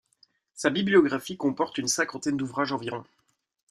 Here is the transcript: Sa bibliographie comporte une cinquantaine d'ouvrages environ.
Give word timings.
Sa 0.55 0.71
bibliographie 0.71 1.37
comporte 1.37 1.77
une 1.77 1.87
cinquantaine 1.87 2.35
d'ouvrages 2.35 2.71
environ. 2.71 3.03